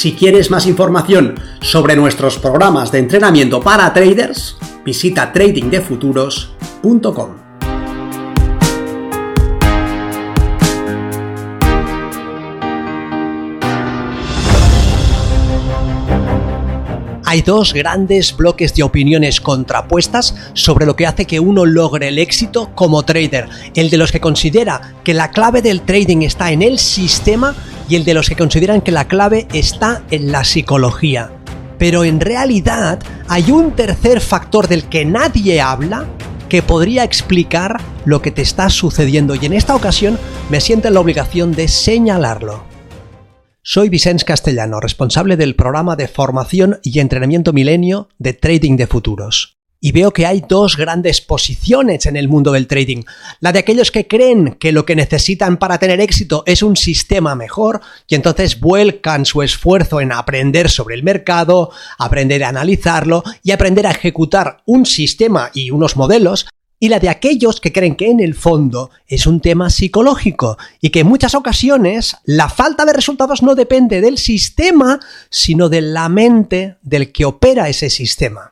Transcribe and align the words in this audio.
Si 0.00 0.14
quieres 0.14 0.50
más 0.50 0.66
información 0.66 1.38
sobre 1.60 1.94
nuestros 1.94 2.38
programas 2.38 2.90
de 2.90 3.00
entrenamiento 3.00 3.60
para 3.60 3.92
traders, 3.92 4.56
visita 4.82 5.30
tradingdefuturos.com. 5.30 7.36
Hay 17.26 17.42
dos 17.42 17.74
grandes 17.74 18.34
bloques 18.34 18.74
de 18.74 18.82
opiniones 18.82 19.42
contrapuestas 19.42 20.34
sobre 20.54 20.86
lo 20.86 20.96
que 20.96 21.06
hace 21.06 21.26
que 21.26 21.40
uno 21.40 21.66
logre 21.66 22.08
el 22.08 22.18
éxito 22.18 22.70
como 22.74 23.02
trader. 23.02 23.50
El 23.74 23.90
de 23.90 23.98
los 23.98 24.12
que 24.12 24.20
considera 24.20 24.94
que 25.04 25.12
la 25.12 25.30
clave 25.30 25.60
del 25.60 25.82
trading 25.82 26.22
está 26.22 26.52
en 26.52 26.62
el 26.62 26.78
sistema 26.78 27.54
y 27.90 27.96
el 27.96 28.04
de 28.04 28.14
los 28.14 28.28
que 28.28 28.36
consideran 28.36 28.80
que 28.80 28.92
la 28.92 29.08
clave 29.08 29.48
está 29.52 30.04
en 30.12 30.30
la 30.30 30.44
psicología. 30.44 31.32
Pero 31.76 32.04
en 32.04 32.20
realidad 32.20 33.00
hay 33.28 33.50
un 33.50 33.72
tercer 33.72 34.20
factor 34.20 34.68
del 34.68 34.84
que 34.84 35.04
nadie 35.04 35.60
habla 35.60 36.06
que 36.48 36.62
podría 36.62 37.02
explicar 37.02 37.80
lo 38.04 38.22
que 38.22 38.30
te 38.30 38.42
está 38.42 38.70
sucediendo 38.70 39.34
y 39.34 39.44
en 39.44 39.52
esta 39.52 39.74
ocasión 39.74 40.18
me 40.50 40.60
siento 40.60 40.88
en 40.88 40.94
la 40.94 41.00
obligación 41.00 41.52
de 41.52 41.66
señalarlo. 41.66 42.64
Soy 43.62 43.88
Vicens 43.88 44.24
Castellano, 44.24 44.80
responsable 44.80 45.36
del 45.36 45.56
programa 45.56 45.96
de 45.96 46.08
formación 46.08 46.78
y 46.82 47.00
entrenamiento 47.00 47.52
milenio 47.52 48.08
de 48.18 48.34
Trading 48.34 48.76
de 48.76 48.86
Futuros. 48.86 49.59
Y 49.80 49.92
veo 49.92 50.12
que 50.12 50.26
hay 50.26 50.44
dos 50.46 50.76
grandes 50.76 51.22
posiciones 51.22 52.04
en 52.04 52.16
el 52.16 52.28
mundo 52.28 52.52
del 52.52 52.66
trading. 52.66 53.02
La 53.40 53.52
de 53.52 53.60
aquellos 53.60 53.90
que 53.90 54.06
creen 54.06 54.56
que 54.60 54.72
lo 54.72 54.84
que 54.84 54.94
necesitan 54.94 55.56
para 55.56 55.78
tener 55.78 56.00
éxito 56.00 56.42
es 56.46 56.62
un 56.62 56.76
sistema 56.76 57.34
mejor 57.34 57.80
y 58.06 58.14
entonces 58.14 58.60
vuelcan 58.60 59.24
su 59.24 59.40
esfuerzo 59.42 60.00
en 60.00 60.12
aprender 60.12 60.68
sobre 60.68 60.94
el 60.96 61.02
mercado, 61.02 61.70
aprender 61.98 62.44
a 62.44 62.50
analizarlo 62.50 63.22
y 63.42 63.52
aprender 63.52 63.86
a 63.86 63.92
ejecutar 63.92 64.62
un 64.66 64.84
sistema 64.84 65.50
y 65.54 65.70
unos 65.70 65.96
modelos 65.96 66.46
y 66.82 66.88
la 66.88 66.98
de 66.98 67.10
aquellos 67.10 67.60
que 67.60 67.72
creen 67.72 67.94
que 67.94 68.10
en 68.10 68.20
el 68.20 68.34
fondo 68.34 68.90
es 69.06 69.26
un 69.26 69.40
tema 69.40 69.68
psicológico 69.68 70.56
y 70.80 70.88
que 70.88 71.00
en 71.00 71.06
muchas 71.06 71.34
ocasiones 71.34 72.16
la 72.24 72.48
falta 72.48 72.86
de 72.86 72.94
resultados 72.94 73.42
no 73.42 73.54
depende 73.54 74.00
del 74.00 74.16
sistema, 74.16 74.98
sino 75.28 75.68
de 75.68 75.82
la 75.82 76.08
mente 76.08 76.78
del 76.80 77.12
que 77.12 77.26
opera 77.26 77.68
ese 77.68 77.90
sistema. 77.90 78.49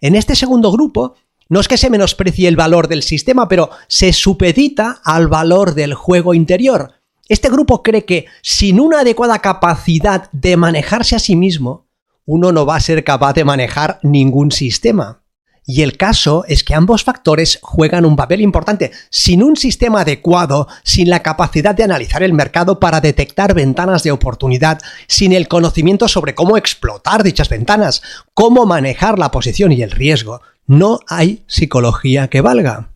En 0.00 0.14
este 0.14 0.36
segundo 0.36 0.72
grupo, 0.72 1.14
no 1.48 1.60
es 1.60 1.68
que 1.68 1.76
se 1.76 1.90
menosprecie 1.90 2.48
el 2.48 2.56
valor 2.56 2.88
del 2.88 3.02
sistema, 3.02 3.48
pero 3.48 3.70
se 3.88 4.12
supedita 4.12 5.00
al 5.04 5.28
valor 5.28 5.74
del 5.74 5.94
juego 5.94 6.34
interior. 6.34 6.94
Este 7.28 7.50
grupo 7.50 7.82
cree 7.82 8.04
que 8.04 8.26
sin 8.42 8.80
una 8.80 9.00
adecuada 9.00 9.40
capacidad 9.40 10.30
de 10.32 10.56
manejarse 10.56 11.16
a 11.16 11.20
sí 11.20 11.36
mismo, 11.36 11.86
uno 12.24 12.52
no 12.52 12.66
va 12.66 12.76
a 12.76 12.80
ser 12.80 13.04
capaz 13.04 13.34
de 13.34 13.44
manejar 13.44 14.00
ningún 14.02 14.50
sistema. 14.50 15.22
Y 15.68 15.82
el 15.82 15.96
caso 15.96 16.44
es 16.46 16.62
que 16.62 16.76
ambos 16.76 17.02
factores 17.02 17.58
juegan 17.60 18.06
un 18.06 18.14
papel 18.14 18.40
importante. 18.40 18.92
Sin 19.10 19.42
un 19.42 19.56
sistema 19.56 20.02
adecuado, 20.02 20.68
sin 20.84 21.10
la 21.10 21.24
capacidad 21.24 21.74
de 21.74 21.82
analizar 21.82 22.22
el 22.22 22.32
mercado 22.32 22.78
para 22.78 23.00
detectar 23.00 23.52
ventanas 23.52 24.04
de 24.04 24.12
oportunidad, 24.12 24.80
sin 25.08 25.32
el 25.32 25.48
conocimiento 25.48 26.06
sobre 26.06 26.36
cómo 26.36 26.56
explotar 26.56 27.24
dichas 27.24 27.48
ventanas, 27.48 28.00
cómo 28.32 28.64
manejar 28.64 29.18
la 29.18 29.32
posición 29.32 29.72
y 29.72 29.82
el 29.82 29.90
riesgo, 29.90 30.40
no 30.68 31.00
hay 31.08 31.42
psicología 31.48 32.28
que 32.28 32.42
valga. 32.42 32.92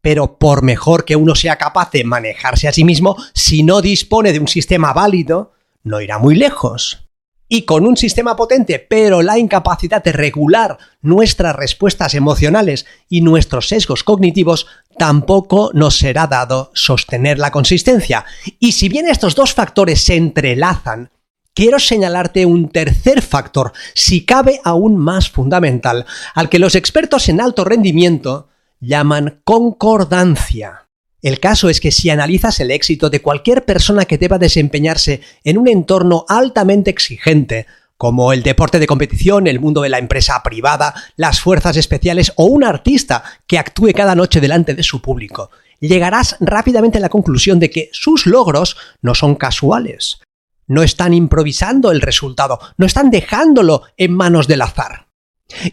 Pero 0.00 0.38
por 0.38 0.62
mejor 0.62 1.04
que 1.04 1.16
uno 1.16 1.34
sea 1.34 1.56
capaz 1.56 1.90
de 1.90 2.04
manejarse 2.04 2.68
a 2.68 2.72
sí 2.72 2.84
mismo, 2.84 3.16
si 3.32 3.64
no 3.64 3.82
dispone 3.82 4.32
de 4.32 4.38
un 4.38 4.48
sistema 4.48 4.92
válido, 4.92 5.52
no 5.82 6.00
irá 6.00 6.18
muy 6.18 6.36
lejos 6.36 7.03
y 7.48 7.62
con 7.62 7.86
un 7.86 7.96
sistema 7.96 8.36
potente, 8.36 8.78
pero 8.78 9.22
la 9.22 9.38
incapacidad 9.38 10.02
de 10.02 10.12
regular 10.12 10.78
nuestras 11.02 11.54
respuestas 11.54 12.14
emocionales 12.14 12.86
y 13.08 13.20
nuestros 13.20 13.68
sesgos 13.68 14.02
cognitivos, 14.02 14.66
tampoco 14.98 15.70
nos 15.74 15.98
será 15.98 16.26
dado 16.26 16.70
sostener 16.74 17.38
la 17.38 17.50
consistencia. 17.50 18.24
Y 18.58 18.72
si 18.72 18.88
bien 18.88 19.08
estos 19.08 19.34
dos 19.34 19.52
factores 19.52 20.00
se 20.00 20.16
entrelazan, 20.16 21.10
quiero 21.54 21.78
señalarte 21.78 22.46
un 22.46 22.68
tercer 22.68 23.22
factor, 23.22 23.72
si 23.94 24.24
cabe 24.24 24.60
aún 24.64 24.96
más 24.96 25.30
fundamental, 25.30 26.06
al 26.34 26.48
que 26.48 26.58
los 26.58 26.74
expertos 26.74 27.28
en 27.28 27.40
alto 27.40 27.64
rendimiento 27.64 28.48
llaman 28.80 29.40
concordancia. 29.44 30.83
El 31.24 31.40
caso 31.40 31.70
es 31.70 31.80
que 31.80 31.90
si 31.90 32.10
analizas 32.10 32.60
el 32.60 32.70
éxito 32.70 33.08
de 33.08 33.22
cualquier 33.22 33.64
persona 33.64 34.04
que 34.04 34.18
deba 34.18 34.36
desempeñarse 34.36 35.22
en 35.42 35.56
un 35.56 35.68
entorno 35.68 36.26
altamente 36.28 36.90
exigente, 36.90 37.64
como 37.96 38.34
el 38.34 38.42
deporte 38.42 38.78
de 38.78 38.86
competición, 38.86 39.46
el 39.46 39.58
mundo 39.58 39.80
de 39.80 39.88
la 39.88 39.96
empresa 39.96 40.42
privada, 40.42 40.92
las 41.16 41.40
fuerzas 41.40 41.78
especiales 41.78 42.34
o 42.36 42.44
un 42.44 42.62
artista 42.62 43.24
que 43.46 43.58
actúe 43.58 43.92
cada 43.94 44.14
noche 44.14 44.38
delante 44.38 44.74
de 44.74 44.82
su 44.82 45.00
público, 45.00 45.50
llegarás 45.80 46.36
rápidamente 46.40 46.98
a 46.98 47.00
la 47.00 47.08
conclusión 47.08 47.58
de 47.58 47.70
que 47.70 47.88
sus 47.94 48.26
logros 48.26 48.76
no 49.00 49.14
son 49.14 49.34
casuales. 49.34 50.20
No 50.66 50.82
están 50.82 51.14
improvisando 51.14 51.90
el 51.90 52.02
resultado, 52.02 52.58
no 52.76 52.84
están 52.84 53.10
dejándolo 53.10 53.84
en 53.96 54.12
manos 54.12 54.46
del 54.46 54.60
azar. 54.60 55.08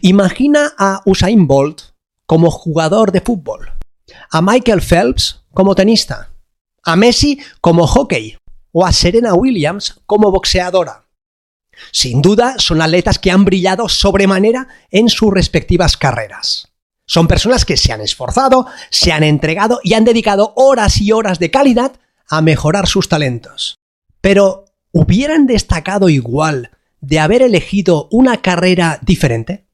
Imagina 0.00 0.72
a 0.78 1.02
Usain 1.04 1.46
Bolt 1.46 1.82
como 2.24 2.50
jugador 2.50 3.12
de 3.12 3.20
fútbol, 3.20 3.70
a 4.30 4.40
Michael 4.40 4.80
Phelps 4.80 5.41
como 5.52 5.74
tenista, 5.74 6.30
a 6.84 6.96
Messi 6.96 7.38
como 7.60 7.86
hockey 7.86 8.36
o 8.72 8.84
a 8.84 8.92
Serena 8.92 9.34
Williams 9.34 10.00
como 10.06 10.30
boxeadora. 10.30 11.04
Sin 11.90 12.22
duda 12.22 12.56
son 12.58 12.80
atletas 12.82 13.18
que 13.18 13.30
han 13.30 13.44
brillado 13.44 13.88
sobremanera 13.88 14.68
en 14.90 15.08
sus 15.08 15.32
respectivas 15.32 15.96
carreras. 15.96 16.68
Son 17.06 17.26
personas 17.26 17.64
que 17.64 17.76
se 17.76 17.92
han 17.92 18.00
esforzado, 18.00 18.66
se 18.90 19.12
han 19.12 19.22
entregado 19.22 19.80
y 19.82 19.94
han 19.94 20.04
dedicado 20.04 20.52
horas 20.56 21.00
y 21.00 21.12
horas 21.12 21.38
de 21.38 21.50
calidad 21.50 21.92
a 22.28 22.40
mejorar 22.40 22.86
sus 22.86 23.08
talentos. 23.08 23.76
Pero, 24.20 24.66
¿hubieran 24.92 25.46
destacado 25.46 26.08
igual 26.08 26.70
de 27.00 27.18
haber 27.18 27.42
elegido 27.42 28.08
una 28.10 28.40
carrera 28.40 28.98
diferente? 29.02 29.66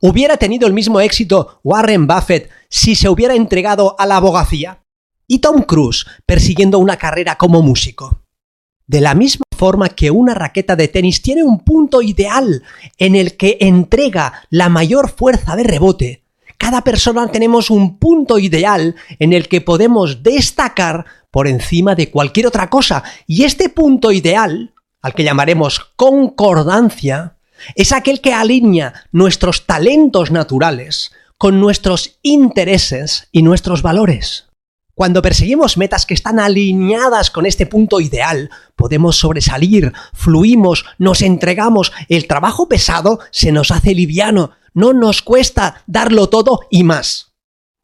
¿Hubiera 0.00 0.36
tenido 0.36 0.66
el 0.66 0.72
mismo 0.72 1.00
éxito 1.00 1.60
Warren 1.64 2.06
Buffett 2.06 2.50
si 2.68 2.94
se 2.94 3.08
hubiera 3.08 3.34
entregado 3.34 3.96
a 3.98 4.06
la 4.06 4.16
abogacía? 4.16 4.82
¿Y 5.26 5.38
Tom 5.38 5.62
Cruise 5.62 6.06
persiguiendo 6.26 6.78
una 6.78 6.96
carrera 6.96 7.36
como 7.36 7.62
músico? 7.62 8.22
De 8.86 9.00
la 9.00 9.14
misma 9.14 9.44
forma 9.56 9.88
que 9.88 10.10
una 10.10 10.34
raqueta 10.34 10.76
de 10.76 10.88
tenis 10.88 11.22
tiene 11.22 11.42
un 11.42 11.60
punto 11.60 12.02
ideal 12.02 12.62
en 12.98 13.14
el 13.14 13.36
que 13.36 13.58
entrega 13.60 14.42
la 14.50 14.68
mayor 14.68 15.10
fuerza 15.10 15.54
de 15.54 15.62
rebote, 15.62 16.24
cada 16.60 16.84
persona 16.84 17.26
tenemos 17.32 17.70
un 17.70 17.98
punto 17.98 18.38
ideal 18.38 18.94
en 19.18 19.32
el 19.32 19.48
que 19.48 19.62
podemos 19.62 20.22
destacar 20.22 21.06
por 21.30 21.48
encima 21.48 21.94
de 21.94 22.10
cualquier 22.10 22.48
otra 22.48 22.68
cosa. 22.68 23.02
Y 23.26 23.44
este 23.44 23.70
punto 23.70 24.12
ideal, 24.12 24.74
al 25.00 25.14
que 25.14 25.24
llamaremos 25.24 25.80
concordancia, 25.96 27.38
es 27.74 27.92
aquel 27.92 28.20
que 28.20 28.32
alinea 28.32 29.04
nuestros 29.12 29.66
talentos 29.66 30.30
naturales 30.30 31.12
con 31.38 31.60
nuestros 31.60 32.18
intereses 32.22 33.28
y 33.32 33.42
nuestros 33.42 33.82
valores. 33.82 34.46
Cuando 34.94 35.22
perseguimos 35.22 35.78
metas 35.78 36.04
que 36.04 36.12
están 36.12 36.38
alineadas 36.38 37.30
con 37.30 37.46
este 37.46 37.64
punto 37.64 38.00
ideal, 38.00 38.50
podemos 38.76 39.16
sobresalir, 39.16 39.94
fluimos, 40.12 40.84
nos 40.98 41.22
entregamos, 41.22 41.92
el 42.10 42.26
trabajo 42.26 42.68
pesado 42.68 43.20
se 43.30 43.52
nos 43.52 43.70
hace 43.70 43.94
liviano, 43.94 44.50
no 44.74 44.92
nos 44.92 45.22
cuesta 45.22 45.82
darlo 45.86 46.28
todo 46.28 46.60
y 46.70 46.84
más. 46.84 47.29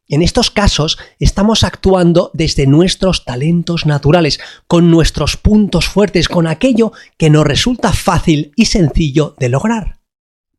En 0.09 0.21
estos 0.21 0.51
casos 0.51 0.97
estamos 1.19 1.65
actuando 1.65 2.31
desde 2.33 2.65
nuestros 2.65 3.25
talentos 3.25 3.85
naturales, 3.85 4.39
con 4.65 4.89
nuestros 4.89 5.35
puntos 5.35 5.87
fuertes, 5.87 6.29
con 6.29 6.47
aquello 6.47 6.93
que 7.17 7.29
nos 7.29 7.45
resulta 7.45 7.91
fácil 7.91 8.53
y 8.55 8.65
sencillo 8.65 9.35
de 9.37 9.49
lograr. 9.49 9.99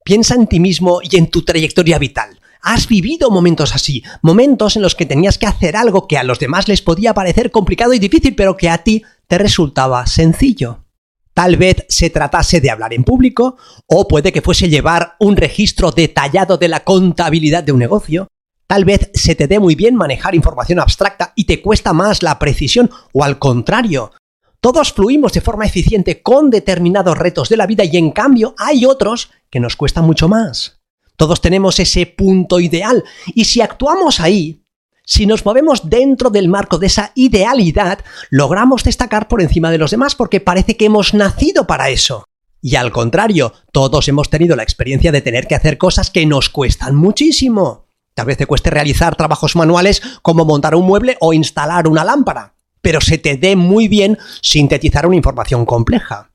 Piensa 0.04 0.34
en 0.34 0.48
ti 0.48 0.60
mismo 0.60 1.00
y 1.02 1.16
en 1.16 1.30
tu 1.30 1.42
trayectoria 1.42 1.98
vital. 1.98 2.40
Has 2.60 2.88
vivido 2.88 3.30
momentos 3.30 3.74
así, 3.74 4.02
momentos 4.20 4.76
en 4.76 4.82
los 4.82 4.94
que 4.94 5.06
tenías 5.06 5.38
que 5.38 5.46
hacer 5.46 5.76
algo 5.76 6.06
que 6.06 6.18
a 6.18 6.24
los 6.24 6.38
demás 6.38 6.68
les 6.68 6.82
podía 6.82 7.14
parecer 7.14 7.50
complicado 7.50 7.94
y 7.94 7.98
difícil, 7.98 8.34
pero 8.34 8.56
que 8.56 8.68
a 8.68 8.78
ti 8.78 9.02
te 9.28 9.38
resultaba 9.38 10.06
sencillo. 10.06 10.84
Tal 11.32 11.56
vez 11.56 11.86
se 11.88 12.10
tratase 12.10 12.60
de 12.60 12.70
hablar 12.70 12.92
en 12.92 13.04
público, 13.04 13.56
o 13.86 14.08
puede 14.08 14.32
que 14.32 14.42
fuese 14.42 14.68
llevar 14.68 15.16
un 15.20 15.36
registro 15.36 15.92
detallado 15.92 16.58
de 16.58 16.68
la 16.68 16.80
contabilidad 16.80 17.62
de 17.62 17.72
un 17.72 17.78
negocio. 17.78 18.28
Tal 18.68 18.84
vez 18.84 19.10
se 19.14 19.34
te 19.34 19.46
dé 19.46 19.58
muy 19.58 19.74
bien 19.74 19.96
manejar 19.96 20.34
información 20.34 20.78
abstracta 20.78 21.32
y 21.34 21.44
te 21.44 21.62
cuesta 21.62 21.94
más 21.94 22.22
la 22.22 22.38
precisión, 22.38 22.90
o 23.14 23.24
al 23.24 23.38
contrario. 23.38 24.12
Todos 24.60 24.92
fluimos 24.92 25.32
de 25.32 25.40
forma 25.40 25.64
eficiente 25.64 26.20
con 26.20 26.50
determinados 26.50 27.16
retos 27.16 27.48
de 27.48 27.56
la 27.56 27.66
vida 27.66 27.84
y 27.84 27.96
en 27.96 28.10
cambio 28.10 28.54
hay 28.58 28.84
otros 28.84 29.30
que 29.48 29.58
nos 29.58 29.74
cuestan 29.74 30.04
mucho 30.04 30.28
más. 30.28 30.80
Todos 31.16 31.40
tenemos 31.40 31.80
ese 31.80 32.04
punto 32.04 32.60
ideal 32.60 33.04
y 33.28 33.46
si 33.46 33.62
actuamos 33.62 34.20
ahí, 34.20 34.62
si 35.02 35.24
nos 35.24 35.46
movemos 35.46 35.88
dentro 35.88 36.28
del 36.28 36.48
marco 36.48 36.76
de 36.76 36.88
esa 36.88 37.12
idealidad, 37.14 38.00
logramos 38.28 38.84
destacar 38.84 39.28
por 39.28 39.40
encima 39.40 39.70
de 39.70 39.78
los 39.78 39.92
demás 39.92 40.14
porque 40.14 40.40
parece 40.40 40.76
que 40.76 40.84
hemos 40.84 41.14
nacido 41.14 41.66
para 41.66 41.88
eso. 41.88 42.24
Y 42.60 42.76
al 42.76 42.92
contrario, 42.92 43.54
todos 43.72 44.08
hemos 44.08 44.28
tenido 44.28 44.56
la 44.56 44.62
experiencia 44.62 45.10
de 45.10 45.22
tener 45.22 45.46
que 45.46 45.54
hacer 45.54 45.78
cosas 45.78 46.10
que 46.10 46.26
nos 46.26 46.50
cuestan 46.50 46.96
muchísimo. 46.96 47.87
Tal 48.18 48.26
vez 48.26 48.36
te 48.36 48.46
cueste 48.46 48.70
realizar 48.70 49.14
trabajos 49.14 49.54
manuales 49.54 50.02
como 50.22 50.44
montar 50.44 50.74
un 50.74 50.84
mueble 50.84 51.16
o 51.20 51.32
instalar 51.32 51.86
una 51.86 52.02
lámpara, 52.02 52.56
pero 52.80 53.00
se 53.00 53.16
te 53.16 53.36
dé 53.36 53.54
muy 53.54 53.86
bien 53.86 54.18
sintetizar 54.42 55.06
una 55.06 55.14
información 55.14 55.64
compleja. 55.64 56.32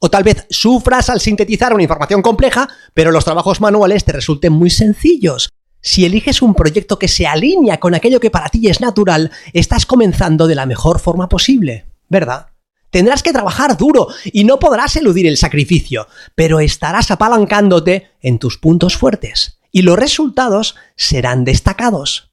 O 0.00 0.08
tal 0.08 0.24
vez 0.24 0.46
sufras 0.48 1.10
al 1.10 1.20
sintetizar 1.20 1.74
una 1.74 1.82
información 1.82 2.22
compleja, 2.22 2.70
pero 2.94 3.10
los 3.10 3.26
trabajos 3.26 3.60
manuales 3.60 4.02
te 4.06 4.12
resulten 4.12 4.54
muy 4.54 4.70
sencillos, 4.70 5.50
si 5.82 6.06
eliges 6.06 6.40
un 6.40 6.54
proyecto 6.54 6.98
que 6.98 7.06
se 7.06 7.26
alinea 7.26 7.80
con 7.80 7.94
aquello 7.94 8.18
que 8.18 8.30
para 8.30 8.48
ti 8.48 8.68
es 8.68 8.80
natural, 8.80 9.30
estás 9.52 9.84
comenzando 9.84 10.46
de 10.46 10.54
la 10.54 10.64
mejor 10.64 11.00
forma 11.00 11.28
posible, 11.28 11.84
¿verdad? 12.08 12.46
Tendrás 12.88 13.22
que 13.22 13.34
trabajar 13.34 13.76
duro 13.76 14.08
y 14.24 14.44
no 14.44 14.58
podrás 14.58 14.96
eludir 14.96 15.26
el 15.26 15.36
sacrificio, 15.36 16.08
pero 16.34 16.60
estarás 16.60 17.10
apalancándote 17.10 18.12
en 18.22 18.38
tus 18.38 18.56
puntos 18.56 18.96
fuertes 18.96 19.56
y 19.76 19.82
los 19.82 19.98
resultados 19.98 20.74
serán 20.96 21.44
destacados. 21.44 22.32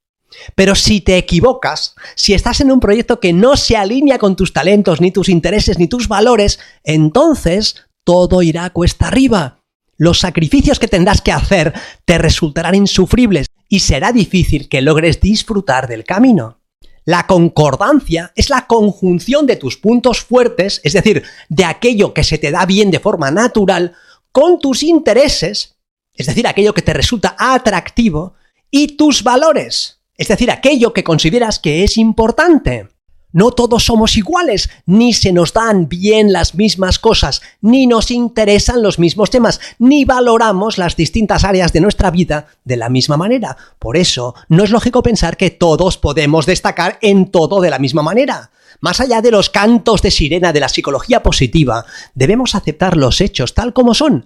Pero 0.55 0.75
si 0.75 1.01
te 1.01 1.17
equivocas, 1.17 1.93
si 2.15 2.33
estás 2.33 2.61
en 2.61 2.71
un 2.71 2.79
proyecto 2.79 3.19
que 3.19 3.33
no 3.33 3.57
se 3.57 3.75
alinea 3.75 4.17
con 4.17 4.37
tus 4.37 4.53
talentos, 4.53 5.01
ni 5.01 5.11
tus 5.11 5.27
intereses, 5.27 5.77
ni 5.77 5.87
tus 5.87 6.07
valores, 6.07 6.59
entonces 6.85 7.75
todo 8.05 8.41
irá 8.43 8.69
cuesta 8.69 9.09
arriba 9.09 9.59
los 9.97 10.19
sacrificios 10.19 10.79
que 10.79 10.87
tendrás 10.87 11.21
que 11.21 11.33
hacer 11.33 11.73
te 12.05 12.17
resultarán 12.17 12.75
insufribles 12.75 13.47
y 13.67 13.81
será 13.81 14.13
difícil 14.13 14.69
que 14.69 14.81
logres 14.81 15.19
disfrutar 15.19 15.87
del 15.87 16.03
camino. 16.05 16.61
La 17.03 17.27
concordancia 17.27 18.31
es 18.35 18.49
la 18.49 18.67
conjunción 18.67 19.47
de 19.47 19.57
tus 19.57 19.75
puntos 19.75 20.21
fuertes, 20.21 20.79
es 20.85 20.93
decir, 20.93 21.23
de 21.49 21.65
aquello 21.65 22.13
que 22.13 22.23
se 22.23 22.37
te 22.37 22.51
da 22.51 22.65
bien 22.65 22.89
de 22.89 23.01
forma 23.01 23.31
natural, 23.31 23.95
con 24.31 24.59
tus 24.59 24.83
intereses, 24.83 25.72
es 26.15 26.27
decir, 26.27 26.47
aquello 26.47 26.73
que 26.73 26.81
te 26.81 26.93
resulta 26.93 27.35
atractivo, 27.37 28.35
y 28.69 28.95
tus 28.97 29.23
valores, 29.23 30.01
es 30.17 30.27
decir, 30.27 30.51
aquello 30.51 30.93
que 30.93 31.03
consideras 31.03 31.59
que 31.59 31.83
es 31.83 31.97
importante. 31.97 32.87
No 33.31 33.49
todos 33.49 33.85
somos 33.85 34.15
iguales, 34.15 34.69
ni 34.85 35.13
se 35.13 35.33
nos 35.33 35.53
dan 35.53 35.89
bien 35.89 36.31
las 36.31 36.53
mismas 36.53 36.99
cosas, 36.99 37.41
ni 37.61 37.87
nos 37.87 38.11
interesan 38.11 38.83
los 38.83 38.99
mismos 38.99 39.31
temas, 39.31 39.59
ni 39.79 40.05
valoramos 40.05 40.77
las 40.77 40.95
distintas 40.95 41.43
áreas 41.43 41.73
de 41.73 41.81
nuestra 41.81 42.11
vida 42.11 42.47
de 42.63 42.77
la 42.77 42.89
misma 42.89 43.17
manera. 43.17 43.57
Por 43.79 43.97
eso, 43.97 44.35
no 44.49 44.63
es 44.63 44.69
lógico 44.69 45.01
pensar 45.01 45.35
que 45.35 45.49
todos 45.49 45.97
podemos 45.97 46.45
destacar 46.45 46.99
en 47.01 47.31
todo 47.31 47.59
de 47.59 47.71
la 47.71 47.79
misma 47.79 48.03
manera. 48.03 48.51
Más 48.81 48.99
allá 48.99 49.21
de 49.21 49.31
los 49.31 49.49
cantos 49.49 50.03
de 50.03 50.11
sirena 50.11 50.53
de 50.53 50.59
la 50.59 50.69
psicología 50.69 51.23
positiva, 51.23 51.85
debemos 52.13 52.53
aceptar 52.53 52.97
los 52.97 53.19
hechos 53.19 53.55
tal 53.55 53.73
como 53.73 53.95
son. 53.95 54.25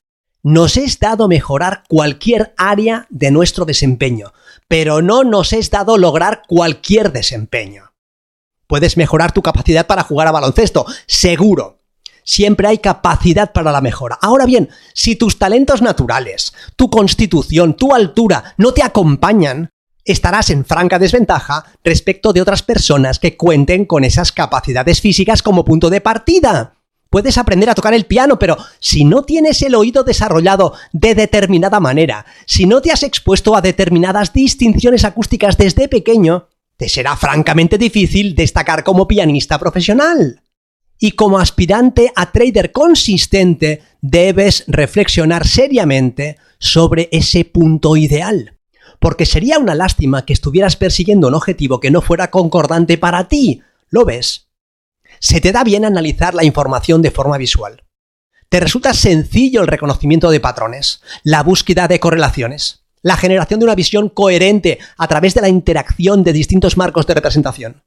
Nos 0.49 0.77
es 0.77 1.01
dado 1.01 1.27
mejorar 1.27 1.83
cualquier 1.89 2.53
área 2.55 3.05
de 3.09 3.31
nuestro 3.31 3.65
desempeño, 3.65 4.31
pero 4.69 5.01
no 5.01 5.25
nos 5.25 5.51
es 5.51 5.71
dado 5.71 5.97
lograr 5.97 6.43
cualquier 6.47 7.11
desempeño. 7.11 7.91
Puedes 8.65 8.95
mejorar 8.95 9.33
tu 9.33 9.41
capacidad 9.41 9.87
para 9.87 10.03
jugar 10.03 10.25
a 10.29 10.31
baloncesto, 10.31 10.85
seguro. 11.05 11.79
Siempre 12.23 12.69
hay 12.69 12.77
capacidad 12.77 13.51
para 13.51 13.73
la 13.73 13.81
mejora. 13.81 14.17
Ahora 14.21 14.45
bien, 14.45 14.69
si 14.93 15.17
tus 15.17 15.37
talentos 15.37 15.81
naturales, 15.81 16.53
tu 16.77 16.89
constitución, 16.89 17.75
tu 17.75 17.93
altura 17.93 18.55
no 18.55 18.73
te 18.73 18.83
acompañan, 18.83 19.69
estarás 20.05 20.49
en 20.49 20.63
franca 20.63 20.97
desventaja 20.97 21.65
respecto 21.83 22.31
de 22.31 22.41
otras 22.41 22.63
personas 22.63 23.19
que 23.19 23.35
cuenten 23.35 23.83
con 23.83 24.05
esas 24.05 24.31
capacidades 24.31 25.01
físicas 25.01 25.43
como 25.43 25.65
punto 25.65 25.89
de 25.89 25.99
partida. 25.99 26.76
Puedes 27.09 27.37
aprender 27.37 27.69
a 27.69 27.75
tocar 27.75 27.93
el 27.93 28.05
piano, 28.05 28.37
pero 28.37 28.57
si 28.79 29.05
no 29.05 29.23
tienes 29.23 29.61
el 29.61 29.75
oído 29.75 30.03
desarrollado 30.03 30.73
de 30.91 31.15
determinada 31.15 31.79
manera, 31.79 32.25
si 32.45 32.65
no 32.65 32.81
te 32.81 32.91
has 32.91 33.03
expuesto 33.03 33.55
a 33.55 33.61
determinadas 33.61 34.33
distinciones 34.33 35.05
acústicas 35.05 35.57
desde 35.57 35.87
pequeño, 35.87 36.47
te 36.75 36.89
será 36.89 37.15
francamente 37.15 37.77
difícil 37.77 38.35
destacar 38.35 38.83
como 38.83 39.07
pianista 39.07 39.57
profesional. 39.57 40.41
Y 40.99 41.11
como 41.11 41.39
aspirante 41.39 42.11
a 42.15 42.31
trader 42.31 42.71
consistente, 42.71 43.83
debes 44.01 44.63
reflexionar 44.67 45.47
seriamente 45.47 46.37
sobre 46.59 47.07
ese 47.11 47.45
punto 47.45 47.95
ideal. 47.97 48.57
Porque 48.99 49.25
sería 49.25 49.59
una 49.59 49.75
lástima 49.75 50.25
que 50.25 50.33
estuvieras 50.33 50.75
persiguiendo 50.75 51.27
un 51.27 51.35
objetivo 51.35 51.79
que 51.79 51.91
no 51.91 52.01
fuera 52.01 52.31
concordante 52.31 52.97
para 52.97 53.27
ti. 53.27 53.61
¿Lo 53.89 54.05
ves? 54.05 54.46
Se 55.19 55.41
te 55.41 55.51
da 55.51 55.63
bien 55.63 55.85
analizar 55.85 56.33
la 56.33 56.43
información 56.43 57.01
de 57.01 57.11
forma 57.11 57.37
visual. 57.37 57.83
Te 58.49 58.59
resulta 58.59 58.93
sencillo 58.93 59.61
el 59.61 59.67
reconocimiento 59.67 60.29
de 60.29 60.39
patrones, 60.39 61.01
la 61.23 61.43
búsqueda 61.43 61.87
de 61.87 61.99
correlaciones 61.99 62.87
la 63.07 63.17
generación 63.17 63.59
de 63.59 63.65
una 63.65 63.75
visión 63.75 64.09
coherente 64.09 64.79
a 64.97 65.07
través 65.07 65.33
de 65.33 65.41
la 65.41 65.49
interacción 65.49 66.23
de 66.23 66.33
distintos 66.33 66.77
marcos 66.77 67.07
de 67.07 67.13
representación. 67.13 67.83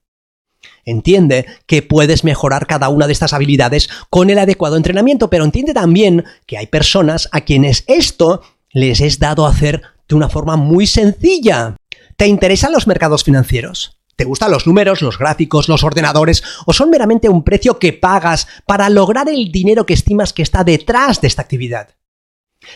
Entiende 0.85 1.47
que 1.67 1.82
puedes 1.82 2.25
mejorar 2.25 2.67
cada 2.67 2.88
una 2.88 3.06
de 3.06 3.12
estas 3.12 3.33
habilidades 3.33 3.88
con 4.09 4.31
el 4.31 4.38
adecuado 4.38 4.76
entrenamiento, 4.76 5.29
pero 5.29 5.44
entiende 5.44 5.75
también 5.75 6.25
que 6.47 6.59
hay 6.59 6.67
personas 6.67 7.29
a 7.33 7.43
quienes 7.43 7.85
esto 7.87 8.43
les 8.73 9.00
es 9.00 9.19
dado 9.19 9.47
hacer 9.47 9.83
de 10.09 10.15
una 10.15 10.29
forma 10.29 10.56
muy 10.56 10.87
sencilla. 10.87 11.76
¿Te 12.17 12.26
interesan 12.26 12.73
los 12.73 12.87
mercados 12.87 13.25
financieros? 13.25 14.00
¿Te 14.21 14.27
gustan 14.27 14.51
los 14.51 14.67
números, 14.67 15.01
los 15.01 15.19
gráficos, 15.19 15.67
los 15.67 15.83
ordenadores 15.83 16.43
o 16.67 16.75
son 16.75 16.91
meramente 16.91 17.31
un 17.31 17.43
precio 17.43 17.79
que 17.79 17.95
pagas 17.95 18.47
para 18.67 18.91
lograr 18.91 19.31
el 19.31 19.51
dinero 19.51 19.87
que 19.87 19.95
estimas 19.95 20.35
que 20.35 20.43
está 20.43 20.62
detrás 20.62 21.23
de 21.23 21.27
esta 21.27 21.41
actividad? 21.41 21.89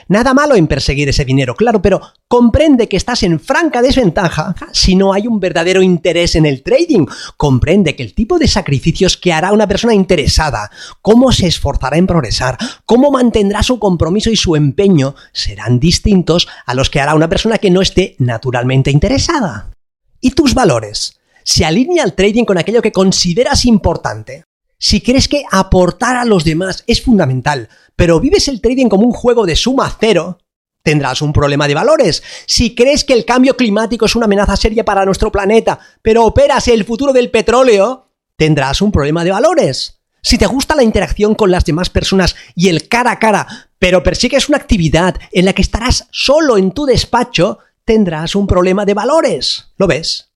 Nada 0.08 0.32
malo 0.32 0.56
en 0.56 0.66
perseguir 0.66 1.10
ese 1.10 1.26
dinero, 1.26 1.54
claro, 1.54 1.82
pero 1.82 2.00
comprende 2.28 2.88
que 2.88 2.96
estás 2.96 3.24
en 3.24 3.38
franca 3.38 3.82
desventaja 3.82 4.54
si 4.72 4.96
no 4.96 5.12
hay 5.12 5.26
un 5.26 5.38
verdadero 5.38 5.82
interés 5.82 6.34
en 6.34 6.46
el 6.46 6.62
trading. 6.62 7.04
Comprende 7.36 7.94
que 7.94 8.04
el 8.04 8.14
tipo 8.14 8.38
de 8.38 8.48
sacrificios 8.48 9.18
que 9.18 9.34
hará 9.34 9.52
una 9.52 9.68
persona 9.68 9.92
interesada, 9.92 10.70
cómo 11.02 11.30
se 11.30 11.46
esforzará 11.46 11.98
en 11.98 12.06
progresar, 12.06 12.56
cómo 12.86 13.10
mantendrá 13.10 13.62
su 13.62 13.78
compromiso 13.78 14.30
y 14.30 14.36
su 14.36 14.56
empeño, 14.56 15.14
serán 15.34 15.78
distintos 15.78 16.48
a 16.64 16.72
los 16.72 16.88
que 16.88 17.02
hará 17.02 17.14
una 17.14 17.28
persona 17.28 17.58
que 17.58 17.70
no 17.70 17.82
esté 17.82 18.16
naturalmente 18.18 18.90
interesada. 18.90 19.74
¿Y 20.22 20.30
tus 20.30 20.54
valores? 20.54 21.18
¿Se 21.44 21.64
alinea 21.64 22.04
el 22.04 22.14
trading 22.14 22.44
con 22.44 22.56
aquello 22.56 22.80
que 22.80 22.90
consideras 22.90 23.66
importante? 23.66 24.44
Si 24.78 25.02
crees 25.02 25.28
que 25.28 25.44
aportar 25.50 26.16
a 26.16 26.24
los 26.24 26.42
demás 26.42 26.84
es 26.86 27.02
fundamental, 27.02 27.68
pero 27.94 28.18
vives 28.18 28.48
el 28.48 28.62
trading 28.62 28.88
como 28.88 29.06
un 29.06 29.12
juego 29.12 29.44
de 29.44 29.54
suma 29.54 29.94
cero, 30.00 30.38
tendrás 30.82 31.20
un 31.20 31.34
problema 31.34 31.68
de 31.68 31.74
valores. 31.74 32.22
Si 32.46 32.74
crees 32.74 33.04
que 33.04 33.12
el 33.12 33.26
cambio 33.26 33.56
climático 33.56 34.06
es 34.06 34.16
una 34.16 34.24
amenaza 34.24 34.56
seria 34.56 34.86
para 34.86 35.04
nuestro 35.04 35.30
planeta, 35.30 35.78
pero 36.00 36.24
operas 36.24 36.66
el 36.68 36.84
futuro 36.84 37.12
del 37.12 37.30
petróleo, 37.30 38.08
tendrás 38.36 38.80
un 38.80 38.90
problema 38.90 39.22
de 39.22 39.32
valores. 39.32 40.00
Si 40.22 40.38
te 40.38 40.46
gusta 40.46 40.74
la 40.74 40.82
interacción 40.82 41.34
con 41.34 41.50
las 41.50 41.66
demás 41.66 41.90
personas 41.90 42.36
y 42.54 42.68
el 42.68 42.88
cara 42.88 43.12
a 43.12 43.18
cara, 43.18 43.46
pero 43.78 44.02
persigues 44.02 44.48
una 44.48 44.56
actividad 44.56 45.16
en 45.30 45.44
la 45.44 45.52
que 45.52 45.60
estarás 45.60 46.08
solo 46.10 46.56
en 46.56 46.72
tu 46.72 46.86
despacho, 46.86 47.58
tendrás 47.84 48.34
un 48.34 48.46
problema 48.46 48.86
de 48.86 48.94
valores. 48.94 49.72
¿Lo 49.76 49.86
ves? 49.86 50.33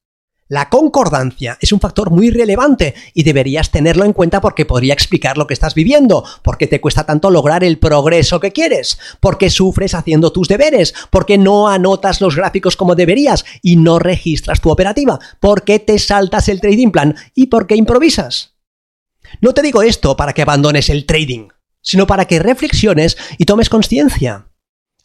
La 0.51 0.71
concordancia 0.71 1.59
es 1.61 1.73
un 1.73 1.81
factor 1.81 2.11
muy 2.11 2.31
relevante 2.31 2.95
y 3.13 3.23
deberías 3.23 3.71
tenerlo 3.71 4.07
en 4.07 4.15
cuenta 4.15 4.41
porque 4.41 4.65
podría 4.65 4.95
explicar 4.95 5.37
lo 5.37 5.47
que 5.47 5.53
estás 5.53 5.75
viviendo, 5.75 6.25
porque 6.43 6.67
te 6.67 6.81
cuesta 6.81 7.05
tanto 7.05 7.31
lograr 7.31 7.65
el 7.65 7.79
progreso 7.79 8.41
que 8.41 8.51
quieres, 8.51 8.99
porque 9.21 9.51
sufres 9.51 9.95
haciendo 9.95 10.33
tus 10.33 10.49
deberes, 10.49 10.95
porque 11.11 11.37
no 11.37 11.69
anotas 11.69 12.23
los 12.23 12.35
gráficos 12.35 12.77
como 12.77 12.95
deberías 12.95 13.45
y 13.61 13.77
no 13.77 13.99
registras 13.99 14.63
tu 14.63 14.71
operativa, 14.71 15.19
porque 15.39 15.81
te 15.81 15.99
saltas 15.99 16.49
el 16.49 16.63
trading 16.63 16.93
plan 16.93 17.15
y 17.35 17.49
porque 17.49 17.77
improvisas. 17.77 18.55
No 19.43 19.53
te 19.53 19.61
digo 19.61 19.83
esto 19.83 20.17
para 20.17 20.33
que 20.33 20.41
abandones 20.41 20.89
el 20.89 21.05
trading, 21.05 21.49
sino 21.83 22.07
para 22.07 22.25
que 22.25 22.39
reflexiones 22.39 23.19
y 23.37 23.45
tomes 23.45 23.69
conciencia. 23.69 24.48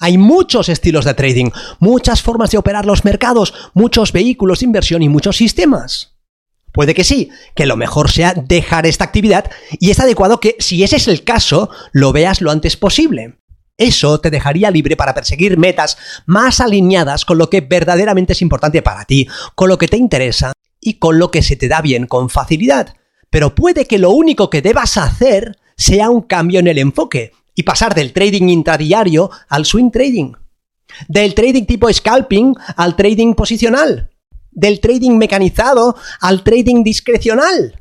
Hay 0.03 0.17
muchos 0.17 0.67
estilos 0.67 1.05
de 1.05 1.13
trading, 1.13 1.51
muchas 1.79 2.21
formas 2.21 2.51
de 2.51 2.57
operar 2.57 2.85
los 2.85 3.05
mercados, 3.05 3.53
muchos 3.73 4.11
vehículos 4.11 4.59
de 4.59 4.65
inversión 4.65 5.01
y 5.01 5.07
muchos 5.07 5.37
sistemas. 5.37 6.17
Puede 6.73 6.93
que 6.93 7.05
sí, 7.05 7.29
que 7.55 7.65
lo 7.65 7.77
mejor 7.77 8.11
sea 8.11 8.33
dejar 8.33 8.85
esta 8.85 9.05
actividad 9.05 9.49
y 9.79 9.91
es 9.91 10.01
adecuado 10.01 10.41
que, 10.41 10.57
si 10.59 10.83
ese 10.83 10.97
es 10.97 11.07
el 11.07 11.23
caso, 11.23 11.69
lo 11.93 12.11
veas 12.11 12.41
lo 12.41 12.51
antes 12.51 12.75
posible. 12.75 13.37
Eso 13.77 14.19
te 14.19 14.29
dejaría 14.29 14.71
libre 14.71 14.97
para 14.97 15.13
perseguir 15.13 15.57
metas 15.57 15.97
más 16.25 16.59
alineadas 16.59 17.23
con 17.23 17.37
lo 17.37 17.49
que 17.49 17.61
verdaderamente 17.61 18.33
es 18.33 18.41
importante 18.41 18.81
para 18.81 19.05
ti, 19.05 19.29
con 19.55 19.69
lo 19.69 19.77
que 19.77 19.87
te 19.87 19.95
interesa 19.95 20.51
y 20.81 20.95
con 20.95 21.17
lo 21.17 21.31
que 21.31 21.41
se 21.41 21.55
te 21.55 21.69
da 21.69 21.81
bien 21.81 22.07
con 22.07 22.29
facilidad. 22.29 22.97
Pero 23.29 23.55
puede 23.55 23.87
que 23.87 23.99
lo 23.99 24.11
único 24.11 24.49
que 24.49 24.61
debas 24.61 24.97
hacer 24.97 25.57
sea 25.77 26.09
un 26.09 26.23
cambio 26.23 26.59
en 26.59 26.67
el 26.67 26.77
enfoque 26.77 27.31
y 27.55 27.63
pasar 27.63 27.95
del 27.95 28.13
trading 28.13 28.49
intradiario 28.49 29.29
al 29.49 29.65
swing 29.65 29.91
trading. 29.91 30.33
Del 31.07 31.33
trading 31.33 31.65
tipo 31.65 31.91
scalping 31.91 32.55
al 32.75 32.95
trading 32.95 33.33
posicional. 33.33 34.09
Del 34.51 34.79
trading 34.79 35.17
mecanizado 35.17 35.95
al 36.21 36.43
trading 36.43 36.83
discrecional. 36.83 37.79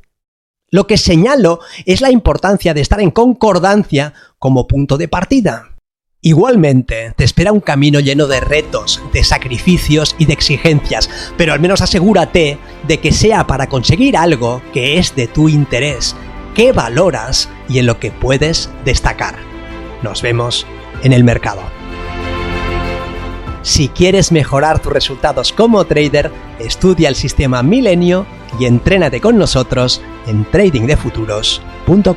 Lo 0.71 0.87
que 0.87 0.97
señalo 0.97 1.61
es 1.85 2.01
la 2.01 2.11
importancia 2.11 2.73
de 2.73 2.81
estar 2.81 3.01
en 3.01 3.11
concordancia 3.11 4.15
como 4.39 4.67
punto 4.67 4.97
de 4.97 5.07
partida. 5.07 5.77
Igualmente, 6.23 7.13
te 7.17 7.25
espera 7.25 7.53
un 7.53 7.61
camino 7.61 8.01
lleno 8.01 8.27
de 8.29 8.41
retos, 8.41 9.03
de 9.13 9.25
sacrificios 9.25 10.15
y 10.19 10.27
de 10.27 10.33
exigencias, 10.33 11.11
pero 11.37 11.53
al 11.53 11.61
menos 11.61 11.83
asegúrate 11.83 12.59
de 12.87 13.01
que 13.01 13.13
sea 13.13 13.47
para 13.47 13.69
conseguir 13.69 14.17
algo 14.17 14.63
que 14.73 14.99
es 14.99 15.17
de 15.17 15.27
tu 15.27 15.49
interés, 15.49 16.15
que 16.55 16.73
valoras 16.73 17.49
y 17.69 17.81
en 17.81 17.87
lo 17.87 17.99
que 17.99 18.13
puedes 18.13 18.71
destacar. 18.85 19.52
Nos 20.03 20.23
vemos 20.23 20.67
en 21.03 21.13
el 21.13 21.25
mercado. 21.25 21.63
Si 23.63 23.89
quieres 23.89 24.33
mejorar 24.33 24.81
tus 24.81 24.93
resultados 24.93 25.53
como 25.53 25.85
trader, 25.85 26.33
estudia 26.59 27.09
el 27.09 27.15
sistema 27.15 27.63
Milenio 27.63 28.27
y 28.59 28.65
entrénate 28.67 29.21
con 29.21 29.39
nosotros 29.39 30.03
en 30.27 30.45
tradingdefuturos.com. 30.45 32.03